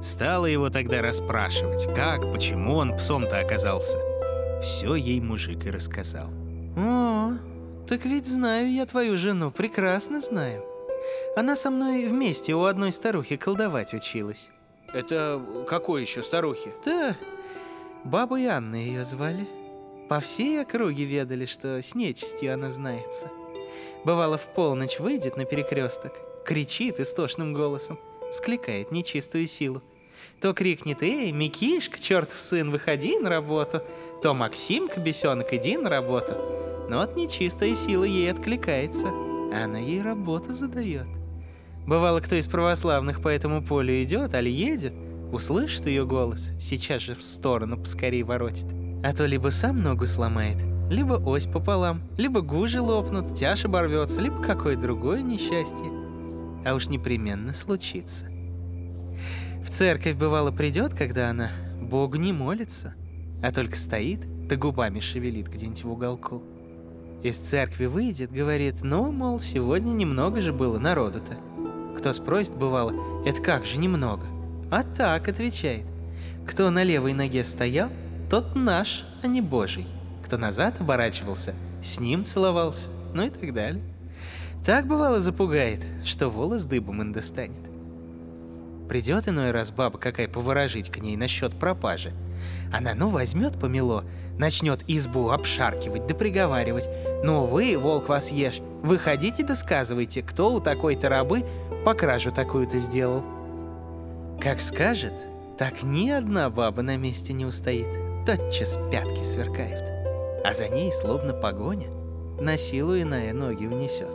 [0.02, 3.98] Стала его тогда расспрашивать, как, почему он псом-то оказался.
[4.62, 6.30] Все ей мужик и рассказал.
[6.78, 7.34] О,
[7.88, 10.64] так ведь знаю я твою жену, прекрасно знаю.
[11.36, 14.50] Она со мной вместе у одной старухи колдовать училась.
[14.94, 16.72] Это какой еще старухи?
[16.86, 17.18] Да,
[18.04, 19.48] бабой Анной ее звали.
[20.10, 23.30] По всей округе ведали, что с нечистью она знается.
[24.06, 26.14] Бывало, в полночь выйдет на перекресток,
[26.46, 28.00] кричит истошным голосом,
[28.32, 29.82] скликает нечистую силу.
[30.42, 33.82] То крикнет «Эй, Микишка, чертов сын, выходи на работу!»
[34.22, 36.34] То «Максимка, бесенок, иди на работу!»
[36.90, 41.08] Но от нечистой силы ей откликается, а она ей работу задает.
[41.86, 44.94] Бывало, кто из православных по этому полю идет, али едет,
[45.32, 48.68] услышит ее голос, сейчас же в сторону поскорей воротит.
[49.04, 50.58] А то либо сам ногу сломает,
[50.90, 55.88] либо ось пополам, либо гужи лопнут, тяж оборвется, либо какое другое несчастье.
[56.66, 58.28] А уж непременно случится.
[59.64, 61.50] В церковь бывало придет, когда она
[61.82, 62.94] Богу не молится,
[63.42, 66.44] а только стоит, да губами шевелит где-нибудь в уголку.
[67.24, 71.38] Из церкви выйдет, говорит, ну, мол, сегодня немного же было народу-то.
[71.98, 72.94] Кто спросит, бывало,
[73.26, 74.26] это как же немного?
[74.70, 75.86] А так, отвечает.
[76.46, 77.90] Кто на левой ноге стоял,
[78.30, 79.88] тот наш, а не божий.
[80.26, 83.82] Кто назад оборачивался, с ним целовался, ну и так далее.
[84.66, 87.73] Так бывало запугает, что волос дыбом достанет.
[88.88, 92.12] Придет иной раз баба какая поворожить к ней насчет пропажи.
[92.72, 94.04] Она ну возьмет помело,
[94.38, 96.90] начнет избу обшаркивать да приговаривать.
[97.24, 101.46] Ну вы, волк вас ешь, выходите да сказывайте, кто у такой-то рабы
[101.86, 103.24] по кражу такую-то сделал.
[104.40, 105.14] Как скажет,
[105.58, 107.88] так ни одна баба на месте не устоит,
[108.26, 109.84] тотчас пятки сверкают.
[110.44, 111.88] А за ней словно погоня,
[112.42, 114.10] на силу иная ноги унесет.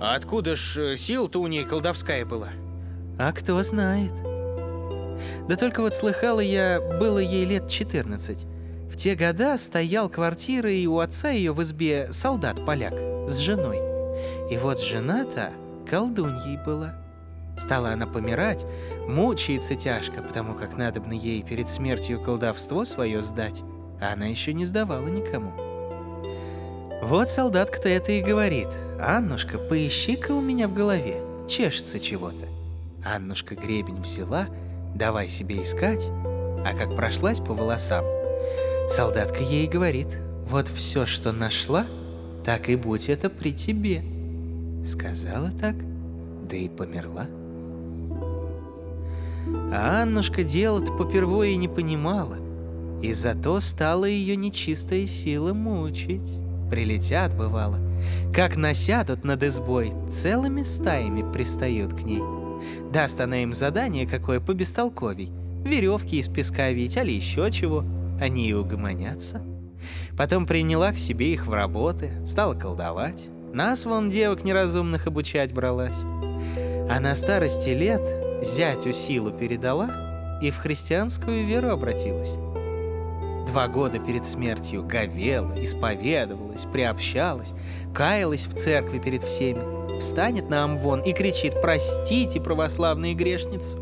[0.00, 2.48] А откуда ж э, сила-то у ней колдовская была?
[3.24, 4.12] А кто знает?
[5.48, 8.44] Да только вот слыхала я, было ей лет 14.
[8.90, 12.94] В те года стоял квартирой у отца ее в избе солдат-поляк
[13.28, 13.78] с женой.
[14.50, 15.52] И вот жена-то
[15.88, 16.96] колдуньей была.
[17.56, 18.66] Стала она помирать,
[19.06, 23.62] мучается тяжко, потому как надобно ей перед смертью колдовство свое сдать,
[24.00, 25.52] а она еще не сдавала никому.
[27.04, 28.68] Вот солдатка-то это и говорит.
[29.00, 32.51] «Аннушка, поищи-ка у меня в голове, чешется чего-то».
[33.04, 34.46] Аннушка гребень взяла,
[34.94, 36.08] давай себе искать,
[36.64, 38.04] а как прошлась по волосам,
[38.88, 40.08] солдатка ей говорит,
[40.48, 41.86] вот все, что нашла,
[42.44, 44.02] так и будь это при тебе.
[44.86, 45.76] Сказала так,
[46.48, 47.26] да и померла.
[49.72, 52.36] А Аннушка дело-то попервые не понимала,
[53.02, 56.38] и зато стала ее нечистая сила мучить.
[56.70, 57.78] Прилетят, бывало,
[58.34, 62.22] как насядут над избой, целыми стаями пристают к ней.
[62.92, 65.32] Даст она им задание какое по бестолковей,
[65.64, 67.84] веревки из песка вить, али еще чего,
[68.20, 69.42] они и угомонятся.
[70.16, 73.28] Потом приняла к себе их в работы, стала колдовать.
[73.52, 76.02] Нас, вон, девок неразумных обучать бралась.
[76.04, 78.02] А на старости лет
[78.42, 82.36] зятю силу передала и в христианскую веру обратилась.
[83.52, 87.52] Два года перед смертью говела, исповедовалась, приобщалась,
[87.94, 93.78] каялась в церкви перед всеми, встанет на амвон и кричит «Простите, православные грешницу!»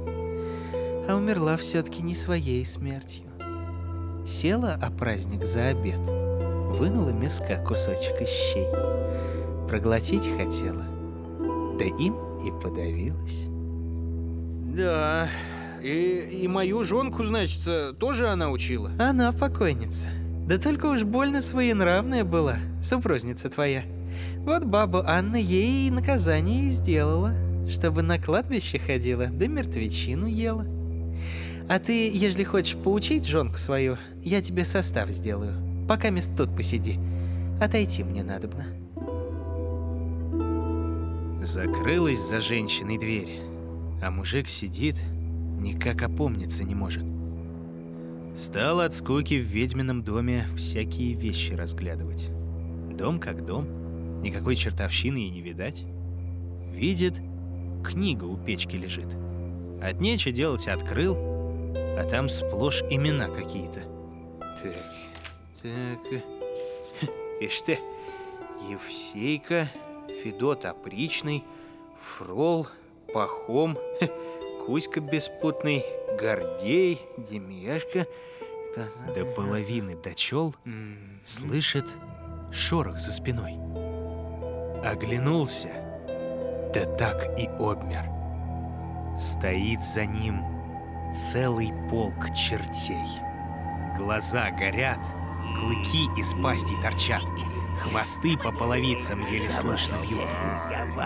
[1.09, 3.27] А умерла все-таки не своей смертью.
[4.27, 6.01] Села о праздник за обед,
[6.77, 8.67] вынула миска кусочек из щей.
[9.69, 10.85] Проглотить хотела,
[11.79, 13.47] да им и подавилась.
[14.75, 15.29] Да,
[15.83, 18.91] и, и мою жонку, значит, тоже она учила?
[18.99, 20.09] Она покойница.
[20.47, 23.85] Да только уж больно своенравная была, супружница твоя.
[24.39, 27.35] Вот баба Анна ей и наказание и сделала,
[27.69, 30.67] чтобы на кладбище ходила, да мертвечину ела.
[31.69, 35.55] А ты, ежели хочешь поучить жонку свою, я тебе состав сделаю.
[35.89, 36.99] Пока мест тут посиди.
[37.61, 38.67] Отойти мне надобно.
[41.43, 43.41] Закрылась за женщиной дверь,
[44.03, 44.97] а мужик сидит,
[45.61, 47.05] никак опомниться не может.
[48.35, 52.31] Стал от скуки в ведьмином доме всякие вещи разглядывать.
[52.97, 55.85] Дом как дом, никакой чертовщины и не видать.
[56.73, 57.21] Видит,
[57.85, 59.17] книга у печки лежит.
[59.83, 63.81] От нечего делать открыл, а там сплошь имена какие-то.
[64.63, 64.77] Так,
[65.63, 66.23] так.
[67.41, 67.79] Ишь ты,
[68.69, 69.69] Евсейка,
[70.23, 71.45] Федот Опричный,
[72.01, 72.67] Фрол,
[73.13, 73.77] Пахом,
[74.67, 75.85] Кузька Беспутный,
[76.19, 78.07] Гордей, Демьяшка.
[79.15, 80.55] До половины дочел,
[81.25, 81.87] слышит
[82.53, 83.55] шорох за спиной.
[84.85, 85.71] Оглянулся,
[86.73, 88.07] да так и обмер.
[89.19, 90.43] Стоит за ним
[91.13, 93.09] целый полк чертей.
[93.97, 95.01] Глаза горят,
[95.59, 97.25] клыки из пастей торчат,
[97.81, 100.29] хвосты по половицам еле слышно бьют.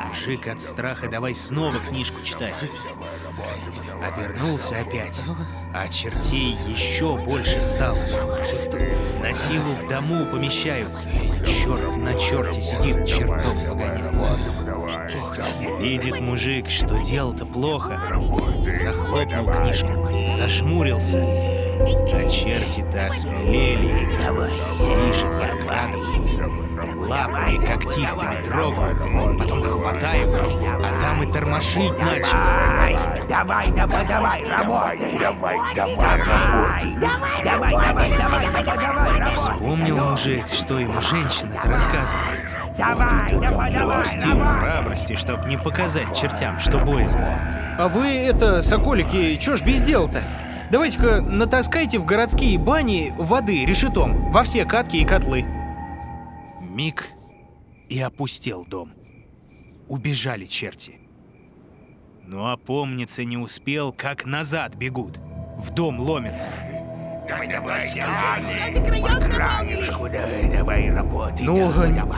[0.07, 2.55] Мужик от страха давай снова книжку читать.
[4.02, 5.22] Обернулся опять,
[5.72, 7.98] а чертей еще больше стало.
[9.20, 11.09] На силу в дому помещаются.
[11.46, 14.14] Черт на черте сидит, чертов погоняет.
[15.78, 17.98] Видит мужик, что дело-то плохо.
[18.66, 19.88] Захлопнул книжку,
[20.28, 21.18] зашмурился.
[21.20, 24.07] А черти-то осмелели.
[24.78, 26.48] Ближе подкрадываются.
[27.09, 28.99] Лапами когтистыми трогают,
[29.38, 33.29] потом хватают, а там и тормошить начали.
[33.29, 40.79] Давай, давай, давай, работай, давай, давай, работай, давай, давай, давай, давай, давай, Вспомнил мужик, что
[40.79, 42.25] ему женщина-то рассказывала.
[42.79, 47.38] давай, давай, давай, Пустил храбрости, чтоб не показать чертям, что боязно.
[47.79, 50.23] А вы это, соколики, чё ж без дела-то?
[50.71, 55.45] Давайте-ка натаскайте в городские бани воды решетом во все катки и котлы.
[56.75, 57.07] Миг
[57.89, 58.91] и опустел дом.
[59.87, 60.99] Убежали черти.
[62.27, 65.21] Но опомниться не успел, как назад бегут.
[65.57, 66.53] В дом ломятся.
[67.29, 67.95] давай, давай,
[69.89, 71.71] давай, давай, работай, Ну,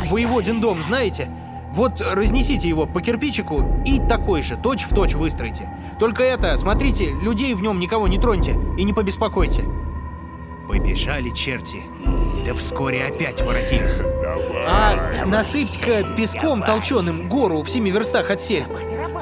[0.09, 1.31] воеводин дом, знаете?
[1.73, 5.69] Вот разнесите его по кирпичику и такой же, точь в точь выстройте.
[6.01, 9.65] Только это, смотрите, людей в нем никого не троньте и не побеспокойте.
[10.67, 11.83] Побежали черти.
[12.47, 14.01] Да вскоре опять воротились.
[14.67, 18.65] А насыпьте-ка песком толченым гору в семи верстах от сель.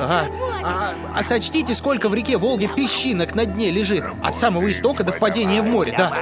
[0.01, 4.05] А, а сочтите, сколько в реке Волге песчинок на дне лежит.
[4.23, 6.13] От самого истока до впадения в море, да.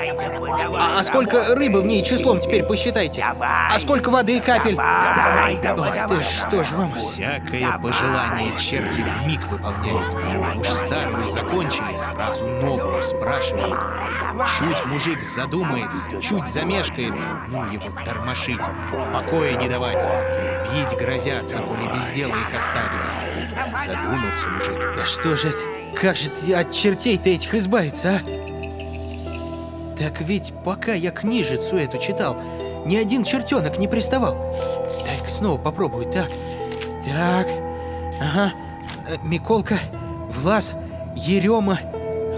[0.74, 3.24] А, а сколько рыбы в ней числом теперь посчитайте.
[3.40, 4.78] А сколько воды и капель.
[4.78, 6.94] Ох ты, что ж вам...
[6.94, 10.56] Всякое пожелание черти в миг выполняют.
[10.56, 13.78] Уж старую закончили, сразу новую спрашивают.
[14.58, 18.61] Чуть мужик задумается, чуть замешкается, ну его тормошить,
[19.12, 20.06] покоя не давать.
[20.72, 23.31] Бить грозятся, коли без дела их оставит.
[23.85, 24.94] Задумался мужик.
[24.96, 25.59] Да что же это?
[26.01, 29.98] Как же ты от чертей-то этих избавиться, а?
[29.98, 32.37] Так ведь пока я книжицу эту читал,
[32.85, 34.37] ни один чертенок не приставал.
[35.07, 36.07] Дай-ка снова попробую.
[36.11, 36.29] Так,
[37.05, 37.46] так,
[38.20, 38.53] ага.
[39.07, 39.79] Э, Миколка,
[40.29, 40.75] Влас,
[41.14, 41.79] Ерема.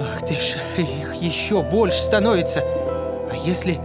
[0.00, 2.60] Ах ты ж, их еще больше становится.
[2.60, 3.80] А если...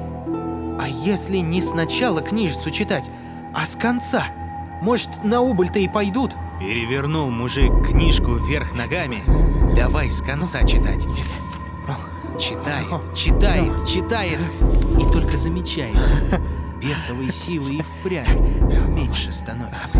[0.81, 3.09] А если не сначала книжицу читать,
[3.53, 4.23] а с конца?
[4.81, 6.33] Может, на убыль-то и пойдут?
[6.59, 9.23] Перевернул мужик книжку вверх ногами.
[9.75, 11.07] Давай с конца читать.
[12.37, 14.39] Читает, читает, читает
[14.99, 15.95] и только замечает.
[16.81, 18.27] Бесовой силы и впрямь
[18.93, 19.99] меньше становится.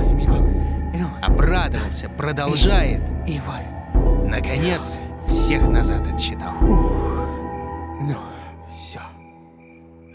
[1.21, 3.01] Обрадовался, продолжает.
[3.27, 6.53] И вот, Наконец, всех назад отчитал.
[6.61, 8.15] ну,
[8.77, 9.01] все.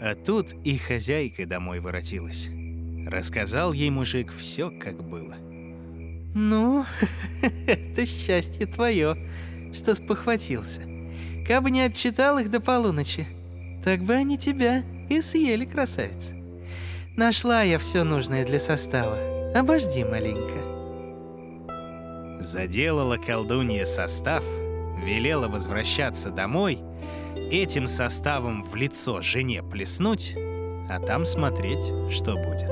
[0.01, 2.49] А тут и хозяйка домой воротилась.
[3.05, 5.35] Рассказал ей мужик все, как было.
[6.35, 6.85] Ну,
[7.65, 9.17] это счастье твое,
[9.73, 10.81] что спохватился.
[11.47, 13.25] Кабы не отчитал их до полуночи,
[13.85, 16.35] так бы они тебя и съели, красавица.
[17.15, 19.17] Нашла я все нужное для состава.
[19.55, 20.75] Обожди маленько.
[22.41, 24.43] Заделала колдунья состав,
[25.05, 26.79] велела возвращаться домой,
[27.49, 30.33] этим составом в лицо жене плеснуть,
[30.89, 32.71] а там смотреть, что будет.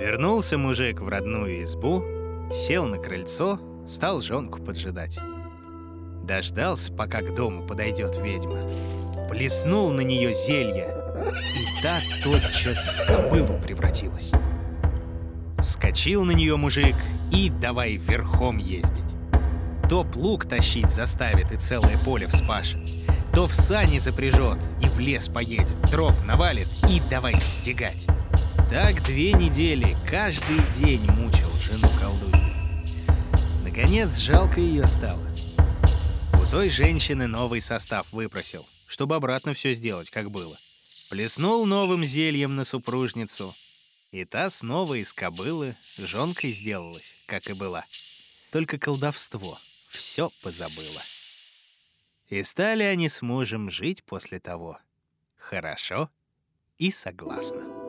[0.00, 2.02] Вернулся мужик в родную избу,
[2.50, 5.18] сел на крыльцо, стал жонку поджидать.
[6.24, 8.68] Дождался, пока к дому подойдет ведьма.
[9.30, 10.94] Плеснул на нее зелье,
[11.34, 14.32] и та тотчас в кобылу превратилась.
[15.58, 16.96] Вскочил на нее мужик
[17.32, 19.14] и давай верхом ездить.
[19.88, 22.80] То плуг тащить заставит и целое поле вспашет,
[23.32, 28.06] то в сани запряжет и в лес поедет, дров навалит и давай стегать.
[28.70, 31.02] Так две недели каждый день.
[33.72, 35.24] Наконец жалко ее стало.
[36.34, 40.58] У той женщины новый состав выпросил, чтобы обратно все сделать, как было.
[41.08, 43.54] Плеснул новым зельем на супружницу,
[44.10, 47.84] и та снова из кобылы жонкой сделалась, как и была.
[48.50, 49.56] Только колдовство
[49.88, 51.02] все позабыло.
[52.28, 54.80] И стали они с мужем жить после того.
[55.36, 56.10] Хорошо
[56.78, 57.79] и согласно.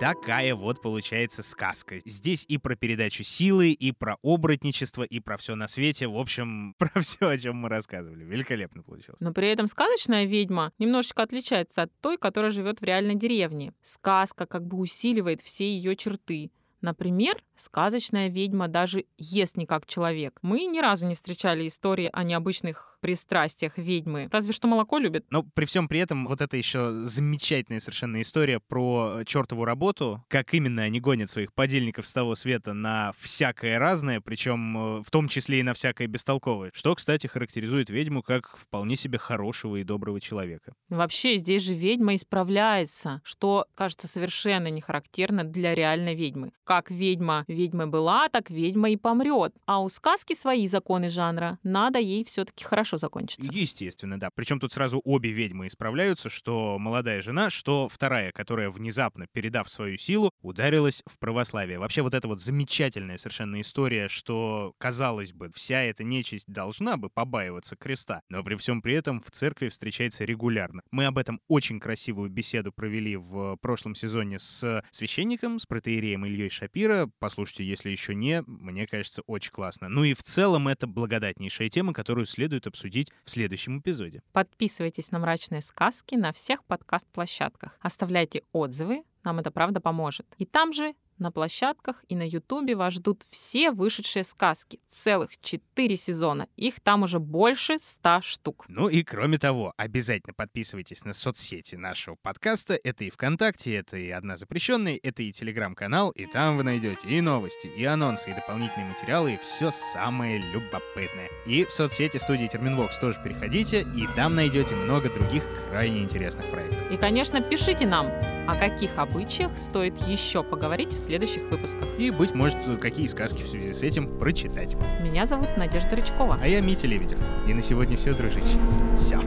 [0.00, 2.00] Такая вот получается сказка.
[2.04, 6.08] Здесь и про передачу силы, и про оборотничество, и про все на свете.
[6.08, 8.24] В общем, про все, о чем мы рассказывали.
[8.24, 9.20] Великолепно получилось.
[9.20, 13.72] Но при этом сказочная ведьма немножечко отличается от той, которая живет в реальной деревне.
[13.82, 16.50] Сказка как бы усиливает все ее черты.
[16.80, 20.38] Например, сказочная ведьма даже ест не как человек.
[20.42, 24.30] Мы ни разу не встречали истории о необычных пристрастиях ведьмы.
[24.32, 25.26] Разве что молоко любит.
[25.28, 30.54] Но при всем при этом вот это еще замечательная совершенно история про чертову работу, как
[30.54, 35.28] именно они гонят своих подельников с того света на всякое разное, причем э, в том
[35.28, 40.18] числе и на всякое бестолковое, что, кстати, характеризует ведьму как вполне себе хорошего и доброго
[40.18, 40.72] человека.
[40.88, 46.52] Вообще здесь же ведьма исправляется, что, кажется, совершенно не характерно для реальной ведьмы.
[46.64, 49.52] Как ведьма ведьма была, так ведьма и помрет.
[49.66, 51.58] А у сказки свои законы жанра.
[51.62, 53.50] Надо ей все-таки хорошо хорошо закончится.
[53.52, 54.30] Естественно, да.
[54.34, 59.98] Причем тут сразу обе ведьмы исправляются, что молодая жена, что вторая, которая внезапно, передав свою
[59.98, 61.78] силу, ударилась в православие.
[61.78, 67.10] Вообще вот эта вот замечательная совершенно история, что, казалось бы, вся эта нечисть должна бы
[67.10, 70.82] побаиваться креста, но при всем при этом в церкви встречается регулярно.
[70.90, 76.50] Мы об этом очень красивую беседу провели в прошлом сезоне с священником, с протеереем Ильей
[76.50, 77.10] Шапира.
[77.18, 79.88] Послушайте, если еще не, мне кажется, очень классно.
[79.88, 84.22] Ну и в целом это благодатнейшая тема, которую следует обсудить обсудить в следующем эпизоде.
[84.32, 87.78] Подписывайтесь на «Мрачные сказки» на всех подкаст-площадках.
[87.80, 90.26] Оставляйте отзывы, нам это правда поможет.
[90.36, 94.80] И там же на площадках и на Ютубе вас ждут все вышедшие сказки.
[94.88, 96.48] Целых четыре сезона.
[96.56, 98.64] Их там уже больше ста штук.
[98.68, 102.78] Ну и кроме того, обязательно подписывайтесь на соцсети нашего подкаста.
[102.82, 106.10] Это и ВКонтакте, это и Одна запрещенная, это и Телеграм-канал.
[106.10, 111.28] И там вы найдете и новости, и анонсы, и дополнительные материалы, и все самое любопытное.
[111.46, 116.90] И в соцсети студии Терминвокс тоже переходите, и там найдете много других крайне интересных проектов.
[116.90, 118.06] И, конечно, пишите нам,
[118.46, 121.88] о каких обычаях стоит еще поговорить в следующих выпусках.
[121.98, 124.76] И, быть может, какие сказки в связи с этим прочитать.
[125.00, 126.38] Меня зовут Надежда Рычкова.
[126.40, 127.18] А я Митя Лебедев.
[127.46, 128.58] И на сегодня все, дружище.
[128.96, 129.20] Все.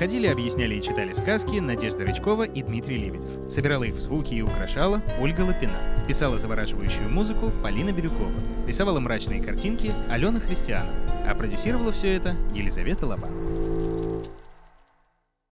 [0.00, 3.52] Находили, объясняли и читали сказки Надежда Рычкова и Дмитрий Лебедев.
[3.52, 5.76] Собирала их в звуки и украшала Ольга Лапина.
[6.08, 8.32] Писала завораживающую музыку Полина Бирюкова.
[8.66, 10.94] Рисовала мрачные картинки Алена Христианова.
[11.26, 13.79] А продюсировала все это Елизавета Лобанова.